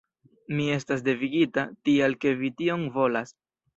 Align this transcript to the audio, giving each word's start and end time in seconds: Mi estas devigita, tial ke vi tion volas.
Mi 0.59 0.63
estas 0.75 1.03
devigita, 1.09 1.65
tial 1.89 2.17
ke 2.25 2.33
vi 2.43 2.51
tion 2.63 2.89
volas. 2.97 3.37